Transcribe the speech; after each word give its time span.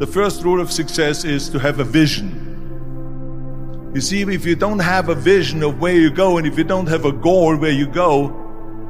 The 0.00 0.06
first 0.06 0.42
rule 0.44 0.62
of 0.62 0.72
success 0.72 1.24
is 1.26 1.50
to 1.50 1.58
have 1.58 1.78
a 1.78 1.84
vision. 1.84 2.30
You 3.94 4.00
see, 4.00 4.22
if 4.22 4.46
you 4.46 4.56
don't 4.56 4.78
have 4.78 5.10
a 5.10 5.14
vision 5.14 5.62
of 5.62 5.78
where 5.78 5.94
you 5.94 6.10
go 6.10 6.38
and 6.38 6.46
if 6.46 6.56
you 6.56 6.64
don't 6.64 6.88
have 6.88 7.04
a 7.04 7.12
goal 7.12 7.54
where 7.58 7.70
you 7.70 7.86
go, 7.86 8.32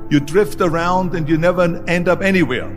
you 0.09 0.21
drift 0.21 0.61
around 0.61 1.17
and 1.17 1.29
you 1.29 1.37
never 1.37 1.83
end 1.89 2.09
up 2.09 2.21
anywhere. 2.23 2.71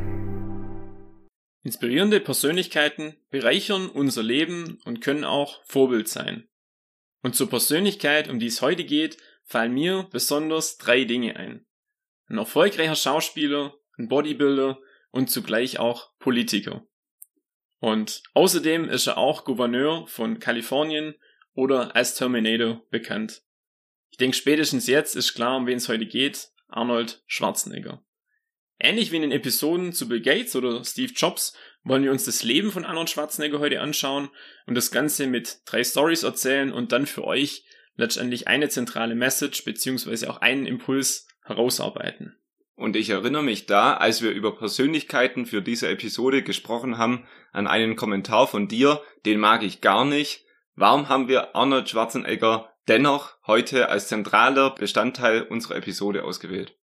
Inspirierende 1.64 2.20
Persönlichkeiten 2.20 3.18
bereichern 3.30 3.88
unser 3.88 4.24
Leben 4.24 4.80
und 4.84 5.02
können 5.02 5.26
auch 5.26 5.64
Vorbild 5.66 6.08
sein. 6.08 6.48
Und 7.22 7.36
zur 7.36 7.52
Persönlichkeit, 7.52 8.32
um 8.32 8.40
die 8.40 8.48
es 8.48 8.64
heute 8.64 8.84
geht, 8.84 9.18
fallen 9.44 9.76
mir 9.76 10.08
besonders 10.12 10.80
drei 10.80 11.04
Dinge 11.04 11.36
ein. 11.36 11.68
Ein 12.30 12.40
erfolgreicher 12.40 12.96
Schauspieler, 12.96 13.76
ein 14.00 14.08
Bodybuilder 14.08 14.80
und 15.12 15.30
zugleich 15.30 15.78
auch 15.78 16.10
Politiker. 16.18 16.84
Und 17.84 18.24
außerdem 18.34 18.88
ist 18.88 19.08
er 19.08 19.18
auch 19.18 19.44
Gouverneur 19.44 20.08
von 20.08 20.40
Kalifornien 20.40 21.16
oder 21.54 21.98
als 21.98 22.16
Terminator 22.16 22.82
bekannt. 22.90 23.42
Ich 24.10 24.16
denke, 24.16 24.38
spätestens 24.38 24.88
jetzt 24.88 25.18
ist 25.18 25.34
klar, 25.34 25.58
um 25.58 25.68
wen 25.68 25.80
es 25.80 25.90
heute 25.90 26.06
geht. 26.06 26.48
Arnold 26.70 27.22
Schwarzenegger. 27.28 28.02
Ähnlich 28.80 29.12
wie 29.12 29.18
in 29.18 29.24
den 29.24 29.34
Episoden 29.34 29.92
zu 29.92 30.08
Bill 30.08 30.22
Gates 30.22 30.56
oder 30.56 30.82
Steve 30.86 31.12
Jobs 31.14 31.58
wollen 31.84 32.06
wir 32.06 32.12
uns 32.12 32.24
das 32.24 32.42
Leben 32.42 32.72
von 32.72 32.86
Arnold 32.86 33.10
Schwarzenegger 33.10 33.60
heute 33.60 33.82
anschauen 33.82 34.30
und 34.66 34.76
das 34.76 34.90
Ganze 34.90 35.28
mit 35.28 35.60
drei 35.66 35.84
Stories 35.84 36.24
erzählen 36.24 36.72
und 36.72 36.94
dann 36.94 37.06
für 37.06 37.26
euch 37.26 37.66
letztendlich 37.98 38.48
eine 38.48 38.70
zentrale 38.70 39.14
Message 39.14 39.66
beziehungsweise 39.66 40.30
auch 40.30 40.38
einen 40.38 40.68
Impuls 40.68 41.28
herausarbeiten. 41.44 42.38
Und 42.76 42.96
ich 42.96 43.10
erinnere 43.10 43.44
mich 43.44 43.66
da, 43.66 43.96
als 43.96 44.22
wir 44.22 44.32
über 44.32 44.56
Persönlichkeiten 44.56 45.46
für 45.46 45.62
diese 45.62 45.88
Episode 45.90 46.42
gesprochen 46.42 46.98
haben, 46.98 47.28
an 47.52 47.68
einen 47.68 47.96
Kommentar 47.96 48.48
von 48.48 48.68
dir, 48.68 49.02
den 49.26 49.40
mag 49.40 49.64
ich 49.64 49.82
gar 49.82 50.06
nicht. 50.06 50.46
Warum 50.76 51.08
haben 51.08 51.28
wir 51.28 51.56
Arnold 51.56 51.88
Schwarzenegger 51.88 52.74
dennoch 52.88 53.38
heute 53.46 53.90
als 53.90 54.08
zentraler 54.08 54.72
Bestandteil 54.72 55.44
unserer 55.44 55.76
Episode 55.76 56.24
ausgewählt? 56.24 56.76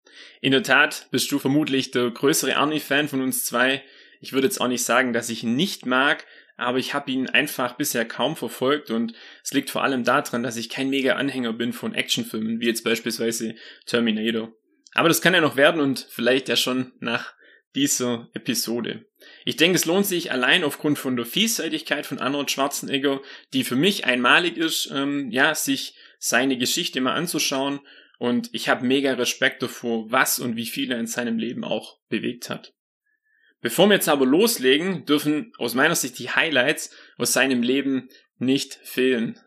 In 0.41 0.53
der 0.53 0.63
Tat 0.63 1.09
bist 1.11 1.33
du 1.33 1.39
vermutlich 1.39 1.91
der 1.91 2.11
größere 2.11 2.57
Arnie-Fan 2.57 3.09
von 3.09 3.23
uns 3.23 3.45
zwei. 3.45 3.83
Ich 4.21 4.33
würde 4.33 4.47
jetzt 4.47 4.61
auch 4.61 4.69
nicht 4.69 4.85
sagen, 4.85 5.13
dass 5.13 5.31
ich 5.31 5.43
ihn 5.43 5.57
nicht 5.57 5.87
mag, 5.87 6.27
aber 6.57 6.79
ich 6.79 6.93
habe 6.93 7.11
ihn 7.11 7.31
einfach 7.31 7.77
bisher 7.77 8.05
kaum 8.05 8.37
verfolgt 8.37 8.91
und 8.91 9.15
es 9.43 9.53
liegt 9.53 9.71
vor 9.71 9.85
allem 9.85 10.05
daran, 10.05 10.43
dass 10.43 10.57
ich 10.57 10.69
kein 10.69 10.91
mega 10.91 11.15
Anhänger 11.15 11.53
bin 11.53 11.73
von 11.73 11.95
Actionfilmen, 11.95 12.61
wie 12.61 12.67
jetzt 12.67 12.85
beispielsweise 12.85 13.55
Terminator. 13.87 14.53
Aber 14.95 15.09
das 15.09 15.21
kann 15.21 15.35
ja 15.35 15.41
noch 15.41 15.57
werden 15.57 15.81
und 15.81 16.07
vielleicht 16.11 16.49
ja 16.49 16.57
schon 16.57 16.93
nach 17.01 17.35
dieser 17.75 18.29
Episode. 18.35 19.07
Ich 19.45 19.57
denke, 19.57 19.77
es 19.77 19.85
lohnt 19.85 20.07
sich 20.07 20.33
allein 20.33 20.65
aufgrund 20.65 20.99
von 20.99 21.17
der 21.17 21.27
Vielseitigkeit 21.27 22.07
von 22.07 22.19
Arnold 22.19 22.51
Schwarzenegger, 22.51 23.21
die 23.53 23.65
für 23.65 23.77
mich 23.77 24.05
einmalig 24.05 24.57
ist, 24.57 24.91
ähm, 24.93 25.31
ja, 25.31 25.55
sich 25.55 25.97
seine 26.19 26.59
Geschichte 26.59 27.01
mal 27.01 27.15
anzuschauen 27.15 27.81
und 28.19 28.51
ich 28.53 28.69
habe 28.69 28.87
mega 28.87 29.13
Respekt 29.13 29.63
davor, 29.63 30.11
was 30.11 30.39
und 30.39 30.57
wie 30.57 30.67
viel 30.67 30.91
er 30.91 30.99
in 30.99 31.07
seinem 31.07 31.39
Leben 31.39 31.65
auch 31.65 31.99
bewegt 32.09 32.51
hat. 32.51 32.75
Bevor 33.61 33.89
wir 33.89 33.95
jetzt 33.95 34.09
aber 34.09 34.27
loslegen, 34.27 35.05
dürfen 35.05 35.53
aus 35.59 35.75
meiner 35.75 35.95
Sicht 35.95 36.19
die 36.19 36.31
Highlights 36.31 36.95
aus 37.17 37.33
seinem 37.33 37.63
Leben 37.63 38.09
nicht 38.39 38.75
fehlen. 38.83 39.39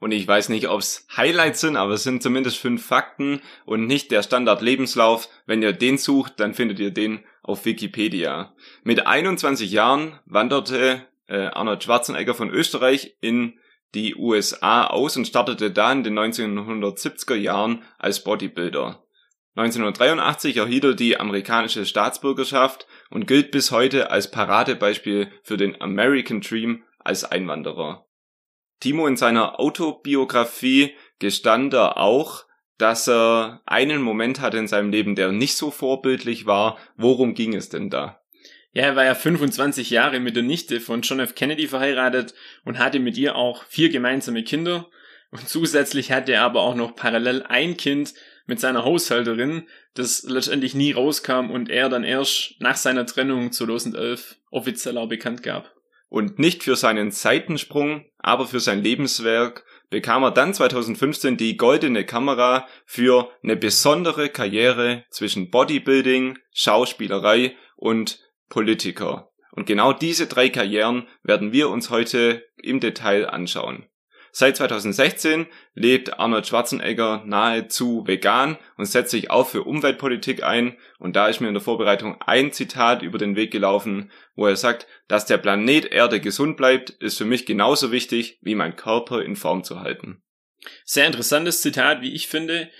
Und 0.00 0.12
ich 0.12 0.26
weiß 0.28 0.48
nicht, 0.48 0.68
ob's 0.68 1.06
Highlights 1.16 1.60
sind, 1.60 1.76
aber 1.76 1.94
es 1.94 2.04
sind 2.04 2.22
zumindest 2.22 2.58
fünf 2.58 2.86
Fakten 2.86 3.40
und 3.64 3.86
nicht 3.86 4.10
der 4.10 4.22
Standard-Lebenslauf. 4.22 5.28
Wenn 5.46 5.62
ihr 5.62 5.72
den 5.72 5.98
sucht, 5.98 6.38
dann 6.38 6.54
findet 6.54 6.78
ihr 6.78 6.92
den 6.92 7.24
auf 7.42 7.64
Wikipedia. 7.64 8.54
Mit 8.84 9.06
21 9.06 9.70
Jahren 9.70 10.18
wanderte 10.24 11.06
äh, 11.26 11.46
Arnold 11.46 11.82
Schwarzenegger 11.82 12.34
von 12.34 12.50
Österreich 12.50 13.16
in 13.20 13.58
die 13.94 14.14
USA 14.14 14.86
aus 14.86 15.16
und 15.16 15.26
startete 15.26 15.70
da 15.70 15.90
in 15.90 16.04
den 16.04 16.18
1970er 16.18 17.34
Jahren 17.34 17.82
als 17.98 18.22
Bodybuilder. 18.22 19.02
1983 19.56 20.56
erhielt 20.58 20.84
er 20.84 20.94
die 20.94 21.18
amerikanische 21.18 21.84
Staatsbürgerschaft 21.84 22.86
und 23.10 23.26
gilt 23.26 23.50
bis 23.50 23.72
heute 23.72 24.10
als 24.10 24.30
Paradebeispiel 24.30 25.32
für 25.42 25.56
den 25.56 25.80
American 25.80 26.40
Dream 26.40 26.84
als 26.98 27.24
Einwanderer. 27.24 28.07
Timo 28.80 29.06
in 29.06 29.16
seiner 29.16 29.58
Autobiografie 29.60 30.94
gestand 31.18 31.74
er 31.74 31.98
auch, 31.98 32.44
dass 32.78 33.08
er 33.08 33.60
einen 33.66 34.00
Moment 34.02 34.40
hatte 34.40 34.58
in 34.58 34.68
seinem 34.68 34.90
Leben, 34.90 35.16
der 35.16 35.32
nicht 35.32 35.56
so 35.56 35.70
vorbildlich 35.70 36.46
war. 36.46 36.78
Worum 36.96 37.34
ging 37.34 37.54
es 37.54 37.68
denn 37.68 37.90
da? 37.90 38.20
Ja, 38.72 38.84
er 38.84 38.96
war 38.96 39.04
ja 39.04 39.14
25 39.14 39.90
Jahre 39.90 40.20
mit 40.20 40.36
der 40.36 40.44
Nichte 40.44 40.80
von 40.80 41.02
John 41.02 41.20
F. 41.20 41.34
Kennedy 41.34 41.66
verheiratet 41.66 42.34
und 42.64 42.78
hatte 42.78 43.00
mit 43.00 43.16
ihr 43.16 43.34
auch 43.34 43.64
vier 43.64 43.88
gemeinsame 43.88 44.44
Kinder. 44.44 44.88
Und 45.30 45.48
zusätzlich 45.48 46.12
hatte 46.12 46.32
er 46.32 46.42
aber 46.42 46.60
auch 46.60 46.74
noch 46.74 46.94
parallel 46.94 47.42
ein 47.42 47.76
Kind 47.76 48.14
mit 48.46 48.60
seiner 48.60 48.84
Haushälterin, 48.84 49.68
das 49.94 50.22
letztendlich 50.22 50.74
nie 50.74 50.92
rauskam 50.92 51.50
und 51.50 51.68
er 51.68 51.88
dann 51.88 52.04
erst 52.04 52.54
nach 52.60 52.76
seiner 52.76 53.04
Trennung 53.04 53.52
2011 53.52 54.36
offiziell 54.50 54.96
auch 54.96 55.08
bekannt 55.08 55.42
gab. 55.42 55.74
Und 56.08 56.38
nicht 56.38 56.62
für 56.62 56.76
seinen 56.76 57.10
Seitensprung, 57.10 58.06
aber 58.18 58.46
für 58.46 58.60
sein 58.60 58.82
Lebenswerk 58.82 59.64
bekam 59.90 60.22
er 60.22 60.30
dann 60.30 60.54
2015 60.54 61.36
die 61.36 61.56
goldene 61.56 62.04
Kamera 62.04 62.66
für 62.86 63.30
eine 63.42 63.56
besondere 63.56 64.28
Karriere 64.28 65.04
zwischen 65.10 65.50
Bodybuilding, 65.50 66.38
Schauspielerei 66.52 67.56
und 67.76 68.20
Politiker. 68.48 69.30
Und 69.52 69.66
genau 69.66 69.92
diese 69.92 70.26
drei 70.26 70.48
Karrieren 70.50 71.08
werden 71.22 71.52
wir 71.52 71.68
uns 71.68 71.90
heute 71.90 72.44
im 72.56 72.80
Detail 72.80 73.28
anschauen. 73.28 73.87
Seit 74.38 74.56
2016 74.56 75.48
lebt 75.74 76.20
Arnold 76.20 76.46
Schwarzenegger 76.46 77.24
nahezu 77.26 78.06
vegan 78.06 78.56
und 78.76 78.84
setzt 78.84 79.10
sich 79.10 79.32
auch 79.32 79.48
für 79.48 79.64
Umweltpolitik 79.64 80.44
ein. 80.44 80.76
Und 81.00 81.16
da 81.16 81.26
ist 81.26 81.40
mir 81.40 81.48
in 81.48 81.54
der 81.54 81.60
Vorbereitung 81.60 82.22
ein 82.24 82.52
Zitat 82.52 83.02
über 83.02 83.18
den 83.18 83.34
Weg 83.34 83.50
gelaufen, 83.50 84.12
wo 84.36 84.46
er 84.46 84.54
sagt, 84.54 84.86
dass 85.08 85.26
der 85.26 85.38
Planet 85.38 85.86
Erde 85.86 86.20
gesund 86.20 86.56
bleibt, 86.56 86.90
ist 86.90 87.18
für 87.18 87.24
mich 87.24 87.46
genauso 87.46 87.90
wichtig, 87.90 88.38
wie 88.40 88.54
mein 88.54 88.76
Körper 88.76 89.24
in 89.24 89.34
Form 89.34 89.64
zu 89.64 89.80
halten. 89.80 90.22
Sehr 90.84 91.08
interessantes 91.08 91.60
Zitat, 91.60 92.00
wie 92.00 92.14
ich 92.14 92.28
finde. 92.28 92.70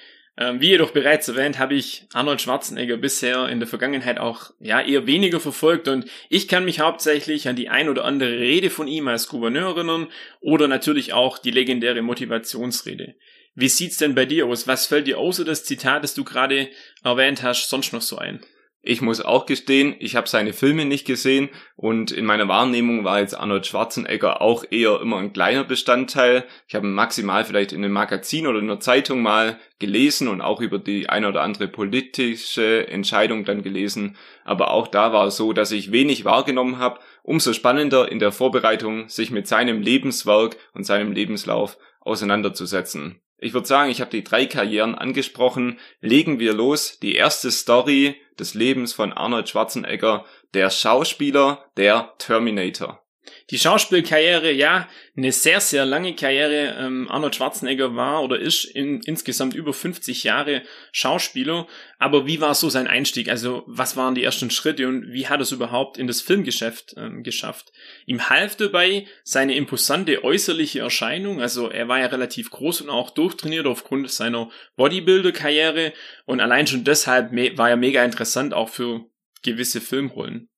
Ähm, 0.40 0.60
wie 0.60 0.68
jedoch 0.68 0.92
bereits 0.92 1.26
erwähnt, 1.26 1.58
habe 1.58 1.74
ich 1.74 2.04
Arnold 2.12 2.40
Schwarzenegger 2.40 2.96
bisher 2.96 3.48
in 3.48 3.58
der 3.58 3.66
Vergangenheit 3.66 4.18
auch 4.18 4.52
ja 4.60 4.80
eher 4.80 5.04
weniger 5.04 5.40
verfolgt 5.40 5.88
und 5.88 6.08
ich 6.28 6.46
kann 6.46 6.64
mich 6.64 6.78
hauptsächlich 6.78 7.48
an 7.48 7.56
die 7.56 7.68
ein 7.68 7.88
oder 7.88 8.04
andere 8.04 8.38
Rede 8.38 8.70
von 8.70 8.86
ihm 8.86 9.08
als 9.08 9.26
Gouverneur 9.26 9.74
erinnern 9.74 10.06
oder 10.40 10.68
natürlich 10.68 11.12
auch 11.12 11.38
die 11.38 11.50
legendäre 11.50 12.02
Motivationsrede. 12.02 13.16
Wie 13.56 13.68
sieht's 13.68 13.96
denn 13.96 14.14
bei 14.14 14.26
dir 14.26 14.46
aus? 14.46 14.68
Was 14.68 14.86
fällt 14.86 15.08
dir 15.08 15.18
außer 15.18 15.44
das 15.44 15.64
Zitat, 15.64 16.04
das 16.04 16.14
du 16.14 16.22
gerade 16.22 16.68
erwähnt 17.02 17.42
hast, 17.42 17.68
sonst 17.68 17.92
noch 17.92 18.02
so 18.02 18.16
ein? 18.16 18.38
Ich 18.80 19.02
muss 19.02 19.20
auch 19.20 19.44
gestehen, 19.44 19.96
ich 19.98 20.14
habe 20.14 20.28
seine 20.28 20.52
Filme 20.52 20.84
nicht 20.84 21.04
gesehen 21.04 21.48
und 21.74 22.12
in 22.12 22.24
meiner 22.24 22.46
Wahrnehmung 22.46 23.02
war 23.02 23.18
jetzt 23.18 23.34
Arnold 23.34 23.66
Schwarzenegger 23.66 24.40
auch 24.40 24.64
eher 24.70 25.00
immer 25.00 25.16
ein 25.16 25.32
kleiner 25.32 25.64
Bestandteil. 25.64 26.44
Ich 26.68 26.76
habe 26.76 26.86
maximal 26.86 27.44
vielleicht 27.44 27.72
in 27.72 27.84
einem 27.84 27.92
Magazin 27.92 28.46
oder 28.46 28.60
in 28.60 28.66
einer 28.66 28.78
Zeitung 28.78 29.20
mal 29.20 29.58
gelesen 29.80 30.28
und 30.28 30.40
auch 30.40 30.60
über 30.60 30.78
die 30.78 31.08
eine 31.08 31.28
oder 31.28 31.42
andere 31.42 31.66
politische 31.66 32.86
Entscheidung 32.86 33.44
dann 33.44 33.62
gelesen. 33.62 34.16
Aber 34.44 34.70
auch 34.70 34.86
da 34.86 35.12
war 35.12 35.26
es 35.26 35.36
so, 35.36 35.52
dass 35.52 35.72
ich 35.72 35.90
wenig 35.90 36.24
wahrgenommen 36.24 36.78
habe. 36.78 37.00
Umso 37.24 37.52
spannender 37.54 38.10
in 38.10 38.20
der 38.20 38.30
Vorbereitung, 38.30 39.08
sich 39.08 39.32
mit 39.32 39.48
seinem 39.48 39.82
Lebenswerk 39.82 40.56
und 40.72 40.84
seinem 40.84 41.10
Lebenslauf 41.10 41.78
auseinanderzusetzen. 42.00 43.20
Ich 43.38 43.54
würde 43.54 43.68
sagen, 43.68 43.90
ich 43.90 44.00
habe 44.00 44.10
die 44.10 44.24
drei 44.24 44.46
Karrieren 44.46 44.94
angesprochen. 44.96 45.78
Legen 46.00 46.40
wir 46.40 46.52
los. 46.52 46.98
Die 47.00 47.14
erste 47.14 47.50
Story 47.50 48.16
des 48.38 48.54
Lebens 48.54 48.92
von 48.92 49.12
Arnold 49.12 49.48
Schwarzenegger, 49.48 50.24
der 50.54 50.70
Schauspieler, 50.70 51.64
der 51.76 52.14
Terminator. 52.18 53.04
Die 53.50 53.58
Schauspielkarriere, 53.58 54.52
ja, 54.52 54.88
eine 55.16 55.32
sehr, 55.32 55.60
sehr 55.60 55.84
lange 55.84 56.14
Karriere. 56.14 56.76
Ähm, 56.78 57.08
Arnold 57.10 57.34
Schwarzenegger 57.34 57.96
war 57.96 58.22
oder 58.22 58.38
ist 58.38 58.64
in, 58.64 59.00
insgesamt 59.02 59.54
über 59.54 59.72
50 59.72 60.24
Jahre 60.24 60.62
Schauspieler. 60.92 61.66
Aber 61.98 62.26
wie 62.26 62.40
war 62.40 62.54
so 62.54 62.70
sein 62.70 62.86
Einstieg? 62.86 63.28
Also 63.28 63.64
was 63.66 63.96
waren 63.96 64.14
die 64.14 64.22
ersten 64.22 64.50
Schritte 64.50 64.86
und 64.86 65.12
wie 65.12 65.26
hat 65.26 65.40
er 65.40 65.42
es 65.42 65.52
überhaupt 65.52 65.98
in 65.98 66.06
das 66.06 66.20
Filmgeschäft 66.20 66.94
ähm, 66.96 67.22
geschafft? 67.22 67.72
Ihm 68.06 68.28
half 68.30 68.56
dabei 68.56 69.06
seine 69.24 69.56
imposante 69.56 70.22
äußerliche 70.22 70.80
Erscheinung. 70.80 71.40
Also 71.40 71.68
er 71.70 71.88
war 71.88 71.98
ja 71.98 72.06
relativ 72.06 72.50
groß 72.50 72.82
und 72.82 72.90
auch 72.90 73.10
durchtrainiert 73.10 73.66
aufgrund 73.66 74.10
seiner 74.10 74.50
Bodybuilder-Karriere. 74.76 75.92
Und 76.26 76.40
allein 76.40 76.66
schon 76.66 76.84
deshalb 76.84 77.32
war 77.56 77.70
er 77.70 77.76
mega 77.76 78.04
interessant 78.04 78.54
auch 78.54 78.68
für 78.68 79.06
gewisse 79.42 79.80
Filmrollen. 79.80 80.48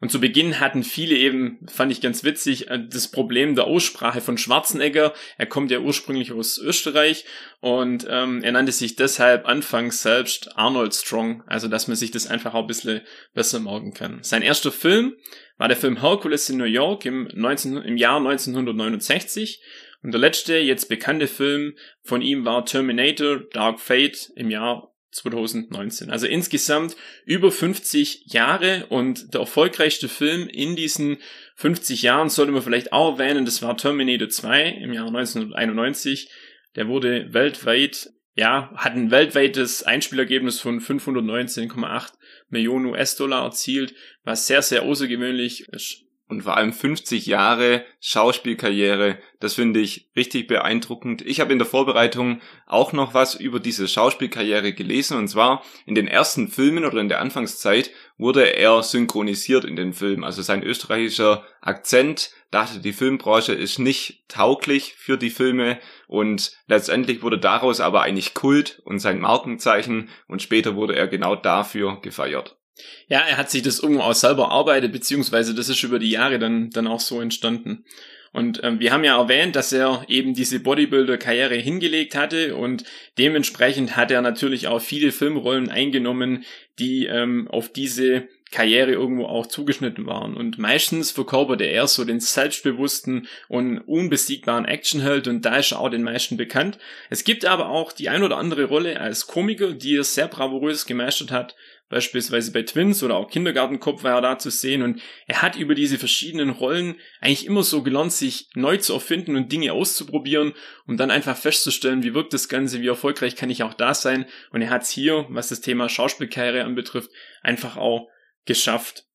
Und 0.00 0.10
zu 0.10 0.18
Beginn 0.18 0.60
hatten 0.60 0.82
viele 0.82 1.14
eben, 1.14 1.58
fand 1.68 1.92
ich 1.92 2.00
ganz 2.00 2.24
witzig, 2.24 2.70
äh, 2.70 2.80
das 2.88 3.08
Problem 3.08 3.54
der 3.54 3.66
Aussprache 3.66 4.22
von 4.22 4.38
Schwarzenegger. 4.38 5.12
Er 5.36 5.46
kommt 5.46 5.70
ja 5.70 5.80
ursprünglich 5.80 6.32
aus 6.32 6.58
Österreich 6.58 7.26
und 7.60 8.06
ähm, 8.08 8.42
er 8.42 8.52
nannte 8.52 8.72
sich 8.72 8.96
deshalb 8.96 9.46
anfangs 9.46 10.02
selbst 10.02 10.56
Arnold 10.56 10.94
Strong. 10.94 11.42
Also, 11.46 11.68
dass 11.68 11.86
man 11.86 11.96
sich 11.96 12.10
das 12.10 12.26
einfach 12.26 12.54
auch 12.54 12.62
ein 12.62 12.66
bisschen 12.66 13.02
besser 13.34 13.60
merken 13.60 13.92
kann. 13.92 14.22
Sein 14.22 14.42
erster 14.42 14.72
Film 14.72 15.16
war 15.58 15.68
der 15.68 15.76
Film 15.76 16.00
Hercules 16.00 16.48
in 16.48 16.56
New 16.56 16.64
York 16.64 17.04
im, 17.04 17.28
19, 17.34 17.76
im 17.76 17.96
Jahr 17.98 18.16
1969. 18.16 19.62
Und 20.02 20.12
der 20.12 20.20
letzte, 20.20 20.56
jetzt 20.56 20.88
bekannte 20.88 21.26
Film 21.26 21.74
von 22.02 22.22
ihm 22.22 22.46
war 22.46 22.64
Terminator 22.64 23.40
Dark 23.52 23.80
Fate 23.80 24.32
im 24.34 24.48
Jahr 24.48 24.89
2019. 25.12 26.10
Also 26.10 26.26
insgesamt 26.26 26.96
über 27.24 27.50
50 27.50 28.24
Jahre 28.26 28.86
und 28.88 29.34
der 29.34 29.40
erfolgreichste 29.40 30.08
Film 30.08 30.48
in 30.48 30.76
diesen 30.76 31.18
50 31.56 32.02
Jahren 32.02 32.28
sollte 32.28 32.52
man 32.52 32.62
vielleicht 32.62 32.92
auch 32.92 33.18
erwähnen, 33.18 33.44
das 33.44 33.62
war 33.62 33.76
Terminator 33.76 34.28
2 34.28 34.68
im 34.82 34.92
Jahr 34.92 35.08
1991. 35.08 36.30
Der 36.76 36.88
wurde 36.88 37.32
weltweit, 37.34 38.10
ja, 38.36 38.72
hat 38.76 38.94
ein 38.94 39.10
weltweites 39.10 39.82
Einspielergebnis 39.82 40.60
von 40.60 40.80
519,8 40.80 42.12
Millionen 42.48 42.86
US-Dollar 42.86 43.44
erzielt, 43.44 43.94
was 44.24 44.46
sehr, 44.46 44.62
sehr 44.62 44.82
außergewöhnlich 44.82 45.68
ist 45.68 46.04
und 46.30 46.42
vor 46.42 46.56
allem 46.56 46.72
50 46.72 47.26
Jahre 47.26 47.84
Schauspielkarriere. 48.00 49.18
Das 49.40 49.54
finde 49.54 49.80
ich 49.80 50.08
richtig 50.16 50.46
beeindruckend. 50.46 51.22
Ich 51.22 51.40
habe 51.40 51.52
in 51.52 51.58
der 51.58 51.66
Vorbereitung 51.66 52.40
auch 52.66 52.92
noch 52.92 53.14
was 53.14 53.34
über 53.34 53.58
diese 53.58 53.88
Schauspielkarriere 53.88 54.72
gelesen 54.72 55.18
und 55.18 55.28
zwar 55.28 55.62
in 55.86 55.96
den 55.96 56.06
ersten 56.06 56.48
Filmen 56.48 56.84
oder 56.84 57.00
in 57.00 57.08
der 57.08 57.20
Anfangszeit 57.20 57.90
wurde 58.16 58.54
er 58.54 58.82
synchronisiert 58.82 59.64
in 59.64 59.76
den 59.76 59.92
Filmen. 59.92 60.24
Also 60.24 60.42
sein 60.42 60.62
österreichischer 60.62 61.44
Akzent 61.60 62.30
dachte, 62.50 62.80
die 62.80 62.92
Filmbranche 62.92 63.52
ist 63.52 63.78
nicht 63.78 64.24
tauglich 64.28 64.94
für 64.96 65.18
die 65.18 65.30
Filme 65.30 65.78
und 66.06 66.52
letztendlich 66.66 67.22
wurde 67.22 67.38
daraus 67.38 67.80
aber 67.80 68.02
eigentlich 68.02 68.34
Kult 68.34 68.80
und 68.84 69.00
sein 69.00 69.20
Markenzeichen 69.20 70.08
und 70.28 70.42
später 70.42 70.76
wurde 70.76 70.94
er 70.94 71.08
genau 71.08 71.34
dafür 71.34 72.00
gefeiert. 72.02 72.59
Ja, 73.08 73.20
er 73.20 73.36
hat 73.36 73.50
sich 73.50 73.62
das 73.62 73.80
irgendwo 73.80 74.02
auch 74.02 74.14
selber 74.14 74.44
erarbeitet, 74.44 74.92
beziehungsweise 74.92 75.54
das 75.54 75.68
ist 75.68 75.82
über 75.82 75.98
die 75.98 76.10
Jahre 76.10 76.38
dann, 76.38 76.70
dann 76.70 76.86
auch 76.86 77.00
so 77.00 77.20
entstanden. 77.20 77.84
Und 78.32 78.60
ähm, 78.62 78.78
wir 78.78 78.92
haben 78.92 79.02
ja 79.02 79.20
erwähnt, 79.20 79.56
dass 79.56 79.72
er 79.72 80.04
eben 80.08 80.34
diese 80.34 80.60
Bodybuilder-Karriere 80.60 81.56
hingelegt 81.56 82.14
hatte 82.14 82.54
und 82.54 82.84
dementsprechend 83.18 83.96
hat 83.96 84.12
er 84.12 84.22
natürlich 84.22 84.68
auch 84.68 84.80
viele 84.80 85.10
Filmrollen 85.10 85.68
eingenommen, 85.68 86.44
die 86.78 87.06
ähm, 87.06 87.48
auf 87.48 87.72
diese 87.72 88.28
Karriere 88.50 88.92
irgendwo 88.92 89.26
auch 89.26 89.46
zugeschnitten 89.46 90.06
waren. 90.06 90.36
Und 90.36 90.58
meistens 90.58 91.12
verkörperte 91.12 91.64
er 91.64 91.86
so 91.86 92.04
den 92.04 92.20
selbstbewussten 92.20 93.28
und 93.48 93.78
unbesiegbaren 93.78 94.64
Actionheld 94.64 95.28
und 95.28 95.44
da 95.44 95.56
ist 95.56 95.72
er 95.72 95.80
auch 95.80 95.88
den 95.88 96.02
meisten 96.02 96.36
bekannt. 96.36 96.78
Es 97.10 97.22
gibt 97.22 97.44
aber 97.44 97.68
auch 97.68 97.92
die 97.92 98.08
ein 98.08 98.22
oder 98.22 98.38
andere 98.38 98.64
Rolle 98.64 99.00
als 99.00 99.26
Komiker, 99.26 99.72
die 99.72 99.96
er 99.96 100.04
sehr 100.04 100.26
bravourös 100.26 100.86
gemeistert 100.86 101.30
hat. 101.30 101.54
Beispielsweise 101.90 102.52
bei 102.52 102.62
Twins 102.62 103.02
oder 103.02 103.16
auch 103.16 103.28
Kindergartenkopf 103.28 104.04
war 104.04 104.14
er 104.14 104.20
da 104.20 104.38
zu 104.38 104.50
sehen 104.50 104.82
und 104.82 105.02
er 105.26 105.42
hat 105.42 105.56
über 105.56 105.74
diese 105.74 105.98
verschiedenen 105.98 106.50
Rollen 106.50 106.94
eigentlich 107.20 107.46
immer 107.46 107.64
so 107.64 107.82
gelernt, 107.82 108.12
sich 108.12 108.48
neu 108.54 108.76
zu 108.76 108.94
erfinden 108.94 109.34
und 109.34 109.50
Dinge 109.50 109.72
auszuprobieren, 109.72 110.54
um 110.86 110.96
dann 110.96 111.10
einfach 111.10 111.36
festzustellen, 111.36 112.04
wie 112.04 112.14
wirkt 112.14 112.32
das 112.32 112.48
Ganze, 112.48 112.80
wie 112.80 112.86
erfolgreich 112.86 113.34
kann 113.34 113.50
ich 113.50 113.64
auch 113.64 113.74
da 113.74 113.94
sein 113.94 114.26
und 114.52 114.62
er 114.62 114.70
hat 114.70 114.82
es 114.82 114.90
hier, 114.90 115.26
was 115.30 115.48
das 115.48 115.62
Thema 115.62 115.88
Schauspielkarriere 115.88 116.64
anbetrifft, 116.64 117.10
einfach 117.42 117.76
auch 117.76 118.08
geschafft. 118.46 119.06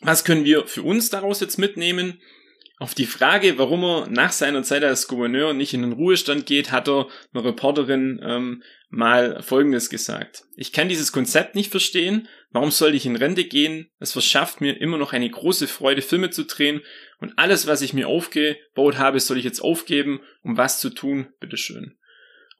Was 0.00 0.24
können 0.24 0.44
wir 0.44 0.66
für 0.66 0.82
uns 0.82 1.10
daraus 1.10 1.40
jetzt 1.40 1.58
mitnehmen? 1.58 2.20
Auf 2.78 2.94
die 2.94 3.06
Frage, 3.06 3.58
warum 3.58 3.84
er 3.84 4.08
nach 4.08 4.32
seiner 4.32 4.64
Zeit 4.64 4.82
als 4.82 5.06
Gouverneur 5.06 5.52
nicht 5.52 5.72
in 5.72 5.82
den 5.82 5.92
Ruhestand 5.92 6.46
geht, 6.46 6.72
hat 6.72 6.88
er 6.88 7.06
eine 7.32 7.44
Reporterin 7.44 8.20
ähm, 8.24 8.64
mal 8.88 9.40
Folgendes 9.40 9.88
gesagt. 9.88 10.42
Ich 10.56 10.72
kann 10.72 10.88
dieses 10.88 11.12
Konzept 11.12 11.54
nicht 11.54 11.70
verstehen. 11.70 12.26
Warum 12.50 12.72
soll 12.72 12.96
ich 12.96 13.06
in 13.06 13.14
Rente 13.14 13.44
gehen? 13.44 13.88
Es 14.00 14.10
verschafft 14.10 14.60
mir 14.60 14.80
immer 14.80 14.98
noch 14.98 15.12
eine 15.12 15.30
große 15.30 15.68
Freude, 15.68 16.02
Filme 16.02 16.30
zu 16.30 16.44
drehen. 16.44 16.80
Und 17.20 17.38
alles, 17.38 17.68
was 17.68 17.82
ich 17.82 17.94
mir 17.94 18.08
aufgebaut 18.08 18.98
habe, 18.98 19.20
soll 19.20 19.38
ich 19.38 19.44
jetzt 19.44 19.60
aufgeben, 19.60 20.20
um 20.42 20.56
was 20.56 20.80
zu 20.80 20.90
tun? 20.90 21.28
Bitteschön. 21.38 21.96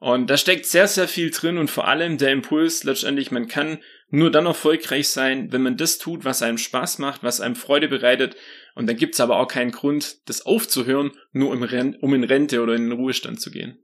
Und 0.03 0.29
da 0.29 0.35
steckt 0.35 0.65
sehr, 0.65 0.89
sehr 0.89 1.07
viel 1.07 1.31
drin 1.31 1.57
und 1.57 1.71
vor 1.71 1.87
allem 1.87 2.17
der 2.17 2.33
Impuls 2.33 2.83
letztendlich, 2.83 3.31
man 3.31 3.47
kann 3.47 3.81
nur 4.09 4.31
dann 4.31 4.45
erfolgreich 4.45 5.07
sein, 5.07 5.53
wenn 5.53 5.61
man 5.61 5.77
das 5.77 5.97
tut, 5.97 6.25
was 6.25 6.41
einem 6.41 6.57
Spaß 6.57 6.99
macht, 6.99 7.23
was 7.23 7.39
einem 7.39 7.55
Freude 7.55 7.87
bereitet. 7.87 8.35
Und 8.75 8.87
dann 8.87 8.97
gibt's 8.97 9.21
aber 9.21 9.37
auch 9.37 9.47
keinen 9.47 9.71
Grund, 9.71 10.27
das 10.27 10.45
aufzuhören, 10.45 11.13
nur 11.31 11.51
um 11.51 12.13
in 12.13 12.23
Rente 12.25 12.61
oder 12.61 12.73
in 12.75 12.89
den 12.89 12.99
Ruhestand 12.99 13.39
zu 13.39 13.49
gehen. 13.49 13.81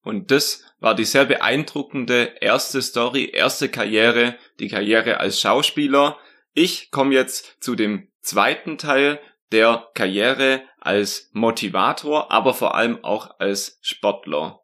Und 0.00 0.30
das 0.30 0.64
war 0.80 0.94
die 0.94 1.04
sehr 1.04 1.26
beeindruckende 1.26 2.36
erste 2.40 2.80
Story, 2.80 3.30
erste 3.30 3.68
Karriere, 3.68 4.38
die 4.60 4.68
Karriere 4.68 5.20
als 5.20 5.42
Schauspieler. 5.42 6.16
Ich 6.54 6.90
komme 6.90 7.12
jetzt 7.12 7.62
zu 7.62 7.74
dem 7.74 8.08
zweiten 8.22 8.78
Teil 8.78 9.20
der 9.52 9.90
Karriere 9.92 10.62
als 10.80 11.28
Motivator, 11.34 12.32
aber 12.32 12.54
vor 12.54 12.74
allem 12.74 13.04
auch 13.04 13.38
als 13.38 13.78
Sportler. 13.82 14.63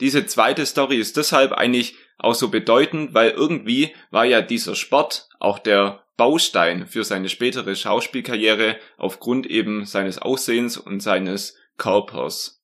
Diese 0.00 0.26
zweite 0.26 0.64
Story 0.66 0.96
ist 0.96 1.16
deshalb 1.16 1.52
eigentlich 1.52 1.96
auch 2.18 2.34
so 2.34 2.48
bedeutend, 2.48 3.14
weil 3.14 3.30
irgendwie 3.30 3.94
war 4.10 4.24
ja 4.24 4.40
dieser 4.40 4.74
Sport 4.74 5.28
auch 5.38 5.58
der 5.58 6.04
Baustein 6.16 6.86
für 6.86 7.04
seine 7.04 7.28
spätere 7.28 7.74
Schauspielkarriere 7.76 8.76
aufgrund 8.96 9.46
eben 9.46 9.84
seines 9.84 10.18
Aussehens 10.18 10.76
und 10.76 11.00
seines 11.00 11.56
Körpers. 11.76 12.58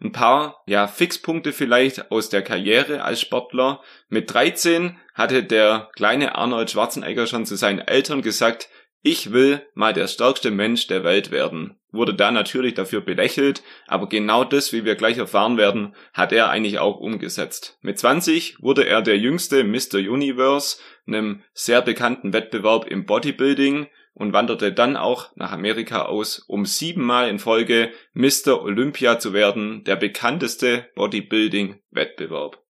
Ein 0.00 0.12
paar, 0.12 0.62
ja, 0.66 0.86
Fixpunkte 0.88 1.52
vielleicht 1.52 2.10
aus 2.10 2.28
der 2.28 2.42
Karriere 2.42 3.02
als 3.02 3.20
Sportler. 3.20 3.80
Mit 4.08 4.32
13 4.32 4.98
hatte 5.14 5.42
der 5.42 5.88
kleine 5.94 6.34
Arnold 6.34 6.70
Schwarzenegger 6.70 7.26
schon 7.26 7.46
zu 7.46 7.56
seinen 7.56 7.78
Eltern 7.78 8.22
gesagt, 8.22 8.68
ich 9.02 9.32
will 9.32 9.64
mal 9.74 9.92
der 9.94 10.08
stärkste 10.08 10.50
Mensch 10.50 10.86
der 10.88 11.04
Welt 11.04 11.30
werden. 11.30 11.78
Wurde 11.96 12.14
da 12.14 12.30
natürlich 12.30 12.74
dafür 12.74 13.00
belächelt, 13.00 13.62
aber 13.86 14.08
genau 14.08 14.44
das, 14.44 14.72
wie 14.72 14.84
wir 14.84 14.94
gleich 14.94 15.18
erfahren 15.18 15.56
werden, 15.56 15.94
hat 16.12 16.32
er 16.32 16.50
eigentlich 16.50 16.78
auch 16.78 16.98
umgesetzt. 16.98 17.78
Mit 17.82 17.98
20 17.98 18.62
wurde 18.62 18.86
er 18.86 19.02
der 19.02 19.18
jüngste 19.18 19.64
Mr. 19.64 19.98
Universe, 19.98 20.78
einem 21.06 21.42
sehr 21.52 21.82
bekannten 21.82 22.32
Wettbewerb 22.32 22.86
im 22.86 23.06
Bodybuilding 23.06 23.88
und 24.14 24.32
wanderte 24.32 24.72
dann 24.72 24.96
auch 24.96 25.36
nach 25.36 25.52
Amerika 25.52 26.06
aus, 26.06 26.38
um 26.38 26.64
siebenmal 26.64 27.28
in 27.28 27.38
Folge 27.38 27.92
Mr. 28.14 28.62
Olympia 28.62 29.18
zu 29.18 29.32
werden, 29.34 29.84
der 29.84 29.96
bekannteste 29.96 30.88
Bodybuilding-Wettbewerb. 30.94 32.65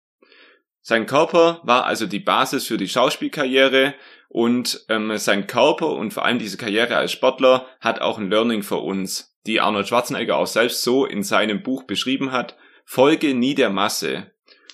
Sein 0.86 1.06
Körper 1.06 1.60
war 1.62 1.86
also 1.86 2.06
die 2.06 2.18
Basis 2.18 2.66
für 2.66 2.76
die 2.76 2.88
Schauspielkarriere 2.88 3.94
und 4.28 4.84
ähm, 4.90 5.16
sein 5.16 5.46
Körper 5.46 5.88
und 5.88 6.12
vor 6.12 6.26
allem 6.26 6.38
diese 6.38 6.58
Karriere 6.58 6.98
als 6.98 7.10
Sportler 7.10 7.66
hat 7.80 8.02
auch 8.02 8.18
ein 8.18 8.28
Learning 8.28 8.62
für 8.62 8.76
uns, 8.76 9.34
die 9.46 9.62
Arnold 9.62 9.88
Schwarzenegger 9.88 10.36
auch 10.36 10.46
selbst 10.46 10.82
so 10.82 11.06
in 11.06 11.22
seinem 11.22 11.62
Buch 11.62 11.84
beschrieben 11.84 12.32
hat. 12.32 12.58
Folge 12.84 13.32
nie 13.32 13.54
der 13.54 13.70
Masse. 13.70 14.30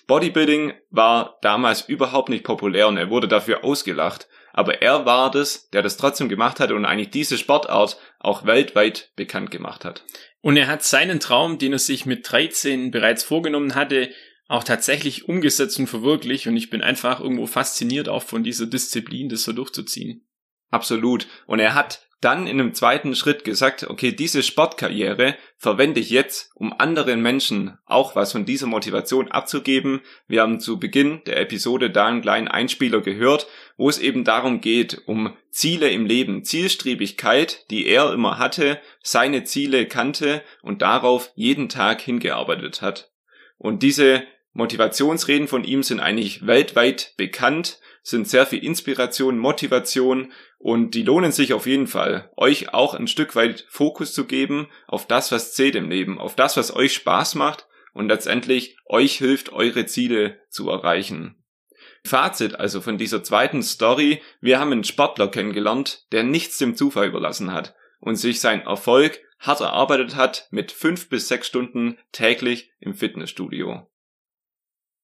Bodybuilding 0.09 0.73
war 0.91 1.39
damals 1.43 1.83
überhaupt 1.83 2.29
nicht 2.29 2.43
populär 2.43 2.89
und 2.89 2.97
er 2.97 3.09
wurde 3.09 3.29
dafür 3.29 3.63
ausgelacht. 3.63 4.27
Aber 4.53 4.83
er 4.83 5.07
war 5.07 5.31
das, 5.31 5.71
der 5.71 5.83
das 5.83 5.97
trotzdem 5.97 6.29
gemacht 6.29 6.59
hat 6.59 6.73
und 6.73 6.85
eigentlich 6.85 7.11
diese 7.11 7.39
Sportart 7.39 7.99
auch 8.19 8.47
weltweit 8.47 9.13
bekannt 9.15 9.53
gemacht 9.53 9.85
hat. 9.85 10.03
Und 10.41 10.57
er 10.57 10.67
hat 10.67 10.83
seinen 10.83 11.21
Traum, 11.21 11.59
den 11.59 11.73
er 11.73 11.79
sich 11.79 12.05
mit 12.05 12.29
13 12.29 12.91
bereits 12.91 13.23
vorgenommen 13.23 13.77
hatte, 13.77 14.11
auch 14.51 14.65
tatsächlich 14.65 15.29
umgesetzt 15.29 15.79
und 15.79 15.87
verwirklicht 15.87 16.49
und 16.49 16.57
ich 16.57 16.71
bin 16.71 16.83
einfach 16.83 17.21
irgendwo 17.21 17.47
fasziniert 17.47 18.09
auch 18.09 18.25
von 18.25 18.43
dieser 18.43 18.67
Disziplin, 18.67 19.29
das 19.29 19.45
so 19.45 19.53
durchzuziehen. 19.53 20.27
Absolut. 20.71 21.29
Und 21.47 21.61
er 21.61 21.75
hat 21.75 22.09
dann 22.21 22.49
in 22.49 22.61
einem 22.61 22.75
zweiten 22.75 23.15
Schritt 23.15 23.45
gesagt, 23.45 23.89
okay, 23.89 24.11
diese 24.11 24.43
Sportkarriere 24.43 25.37
verwende 25.57 26.01
ich 26.01 26.11
jetzt, 26.11 26.51
um 26.57 26.75
anderen 26.79 27.23
Menschen 27.23 27.79
auch 27.87 28.17
was 28.17 28.33
von 28.33 28.45
dieser 28.45 28.67
Motivation 28.67 29.31
abzugeben. 29.31 30.01
Wir 30.27 30.43
haben 30.43 30.59
zu 30.59 30.81
Beginn 30.81 31.23
der 31.27 31.41
Episode 31.41 31.89
da 31.89 32.09
einen 32.09 32.21
kleinen 32.21 32.49
Einspieler 32.49 33.01
gehört, 33.01 33.47
wo 33.77 33.89
es 33.89 33.99
eben 33.99 34.25
darum 34.25 34.61
geht, 34.61 35.03
um 35.07 35.37
Ziele 35.51 35.91
im 35.91 36.07
Leben, 36.07 36.43
Zielstrebigkeit, 36.43 37.71
die 37.71 37.87
er 37.87 38.13
immer 38.13 38.37
hatte, 38.37 38.81
seine 39.01 39.45
Ziele 39.45 39.87
kannte 39.87 40.43
und 40.61 40.83
darauf 40.83 41.31
jeden 41.37 41.69
Tag 41.69 42.01
hingearbeitet 42.01 42.83
hat. 42.83 43.13
Und 43.57 43.85
diese 43.85 44.25
Motivationsreden 44.53 45.49
von 45.49 45.65
ihm 45.65 45.83
sind 45.83 46.01
eigentlich 46.01 46.47
weltweit 46.47 47.15
bekannt, 47.17 47.79
sind 48.03 48.29
sehr 48.29 48.47
viel 48.47 48.65
Inspiration, 48.65 49.39
Motivation 49.39 50.33
und 50.59 50.95
die 50.95 51.03
lohnen 51.03 51.33
sich 51.33 51.53
auf 51.53 51.67
jeden 51.67 51.87
Fall, 51.87 52.31
euch 52.37 52.75
auch 52.75 52.95
ein 52.95 53.07
Stück 53.07 53.37
weit 53.37 53.67
Fokus 53.69 54.13
zu 54.13 54.27
geben 54.27 54.69
auf 54.87 55.07
das, 55.07 55.31
was 55.33 55.55
zählt 55.55 55.77
im 55.77 55.91
Leben, 55.91 56.19
auf 56.19 56.35
das, 56.35 56.57
was 56.57 56.75
euch 56.75 56.95
Spaß 56.95 57.35
macht 57.37 57.67
und 57.93 58.09
letztendlich 58.09 58.77
euch 58.87 59.19
hilft, 59.19 59.53
eure 59.53 59.87
Ziele 59.87 60.41
zu 60.49 60.69
erreichen. 60.69 61.37
Fazit 62.05 62.55
also 62.55 62.81
von 62.81 62.99
dieser 62.99 63.23
zweiten 63.23 63.63
Story, 63.63 64.23
wir 64.41 64.59
haben 64.59 64.73
einen 64.73 64.85
Sportler 64.85 65.29
kennengelernt, 65.29 66.07
der 66.13 66.23
nichts 66.23 66.59
dem 66.59 66.75
Zufall 66.75 67.09
überlassen 67.09 67.53
hat 67.53 67.75
und 68.01 68.17
sich 68.17 68.41
sein 68.41 68.63
Erfolg 68.63 69.21
hart 69.39 69.61
erarbeitet 69.61 70.17
hat 70.17 70.49
mit 70.51 70.73
fünf 70.73 71.09
bis 71.09 71.29
sechs 71.29 71.47
Stunden 71.47 71.99
täglich 72.13 72.73
im 72.81 72.95
Fitnessstudio. 72.95 73.87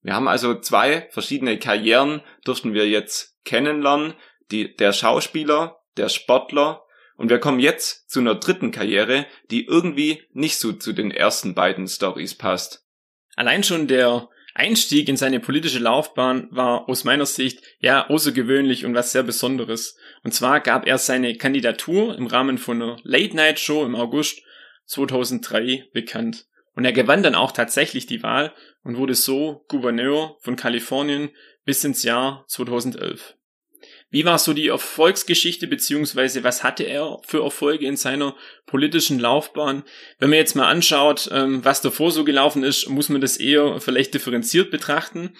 Wir 0.07 0.15
haben 0.15 0.29
also 0.29 0.55
zwei 0.61 1.09
verschiedene 1.11 1.59
Karrieren, 1.59 2.23
durften 2.45 2.75
wir 2.75 2.89
jetzt 2.89 3.45
kennenlernen. 3.45 4.15
Die, 4.53 4.77
der 4.77 4.93
Schauspieler, 4.93 5.81
der 5.97 6.09
Sportler. 6.09 6.85
Und 7.17 7.29
wir 7.29 7.41
kommen 7.41 7.59
jetzt 7.59 8.09
zu 8.09 8.21
einer 8.21 8.37
dritten 8.37 8.71
Karriere, 8.71 9.27
die 9.51 9.67
irgendwie 9.67 10.23
nicht 10.33 10.59
so 10.59 10.73
zu 10.73 10.93
den 10.93 11.11
ersten 11.11 11.57
beiden 11.57 11.89
Stories 11.89 12.37
passt. 12.37 12.87
Allein 13.35 13.65
schon 13.65 13.89
der 13.89 14.29
Einstieg 14.55 15.09
in 15.09 15.17
seine 15.17 15.41
politische 15.41 15.81
Laufbahn 15.81 16.47
war 16.53 16.89
aus 16.89 17.03
meiner 17.03 17.27
Sicht 17.27 17.65
ja 17.81 18.09
außergewöhnlich 18.09 18.85
und 18.85 18.95
was 18.95 19.11
sehr 19.11 19.25
Besonderes. 19.25 19.97
Und 20.23 20.33
zwar 20.33 20.61
gab 20.61 20.87
er 20.87 20.99
seine 20.99 21.37
Kandidatur 21.37 22.17
im 22.17 22.29
Rahmen 22.29 22.59
von 22.59 22.81
einer 22.81 22.97
Late-Night-Show 23.03 23.85
im 23.85 23.97
August 23.97 24.41
2003 24.85 25.89
bekannt. 25.93 26.47
Und 26.77 26.85
er 26.85 26.93
gewann 26.93 27.23
dann 27.23 27.35
auch 27.35 27.53
tatsächlich 27.53 28.07
die 28.07 28.23
Wahl 28.23 28.53
und 28.85 28.99
wurde 28.99 29.15
so 29.15 29.65
Gouverneur 29.69 30.37
von 30.41 30.55
Kalifornien 30.55 31.31
bis 31.65 31.83
ins 31.83 32.05
Jahr 32.05 32.45
2011. 32.49 33.35
Wie 34.11 34.25
war 34.25 34.39
so 34.39 34.53
die 34.53 34.69
Erfolgsgeschichte 34.69 35.67
beziehungsweise 35.67 36.45
was 36.45 36.63
hatte 36.63 36.85
er 36.85 37.19
für 37.27 37.43
Erfolge 37.43 37.87
in 37.87 37.97
seiner 37.97 38.37
politischen 38.67 39.19
Laufbahn? 39.19 39.83
Wenn 40.19 40.31
man 40.31 40.39
jetzt 40.39 40.55
mal 40.55 40.69
anschaut, 40.69 41.29
ähm, 41.33 41.65
was 41.65 41.81
davor 41.81 42.13
so 42.13 42.25
gelaufen 42.25 42.63
ist, 42.63 42.89
muss 42.89 43.09
man 43.09 43.21
das 43.21 43.37
eher 43.37 43.81
vielleicht 43.81 44.15
differenziert 44.15 44.71
betrachten. 44.71 45.37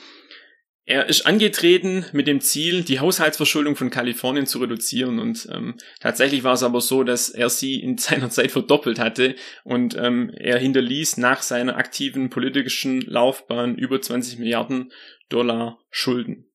Er 0.89 1.09
ist 1.09 1.27
angetreten 1.27 2.07
mit 2.13 2.29
dem 2.29 2.41
Ziel, 2.41 2.85
die 2.85 3.01
Haushaltsverschuldung 3.01 3.75
von 3.75 3.91
Kalifornien 3.91 4.47
zu 4.47 4.61
reduzieren 4.61 5.19
und 5.19 5.49
ähm, 5.53 5.75
tatsächlich 5.99 6.45
war 6.45 6.55
es 6.55 6.63
aber 6.63 6.81
so, 6.81 7.03
dass 7.03 7.29
er 7.29 7.51
sie 7.51 7.81
in 7.81 7.99
seiner 7.99 8.31
Zeit 8.31 8.53
verdoppelt 8.53 9.01
hatte 9.01 9.35
und 9.65 9.97
ähm, 9.97 10.31
er 10.31 10.59
hinterließ 10.59 11.17
nach 11.17 11.43
seiner 11.43 11.77
aktiven 11.77 12.31
politischen 12.31 13.01
Laufbahn 13.01 13.77
über 13.77 14.01
20 14.01 14.39
Milliarden 14.39 14.93
Dollar 15.29 15.81
Schulden. 15.91 16.53